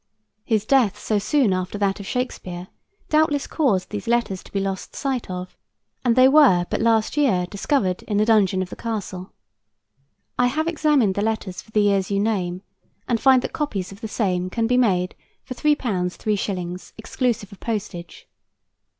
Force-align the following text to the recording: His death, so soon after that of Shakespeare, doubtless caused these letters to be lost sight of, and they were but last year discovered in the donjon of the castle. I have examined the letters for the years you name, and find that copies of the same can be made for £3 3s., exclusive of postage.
His 0.43 0.65
death, 0.65 0.97
so 0.97 1.19
soon 1.19 1.53
after 1.53 1.77
that 1.77 1.99
of 1.99 2.07
Shakespeare, 2.07 2.69
doubtless 3.09 3.45
caused 3.45 3.91
these 3.91 4.07
letters 4.07 4.41
to 4.41 4.51
be 4.51 4.59
lost 4.59 4.95
sight 4.95 5.29
of, 5.29 5.55
and 6.03 6.15
they 6.15 6.27
were 6.27 6.65
but 6.71 6.81
last 6.81 7.17
year 7.17 7.45
discovered 7.45 8.01
in 8.07 8.17
the 8.17 8.25
donjon 8.25 8.63
of 8.63 8.71
the 8.71 8.75
castle. 8.75 9.31
I 10.39 10.47
have 10.47 10.67
examined 10.67 11.13
the 11.13 11.21
letters 11.21 11.61
for 11.61 11.69
the 11.69 11.81
years 11.81 12.09
you 12.09 12.19
name, 12.19 12.63
and 13.07 13.21
find 13.21 13.43
that 13.43 13.53
copies 13.53 13.91
of 13.91 14.01
the 14.01 14.07
same 14.07 14.49
can 14.49 14.65
be 14.65 14.75
made 14.75 15.13
for 15.43 15.53
£3 15.53 15.77
3s., 15.77 16.93
exclusive 16.97 17.51
of 17.51 17.59
postage. 17.59 18.27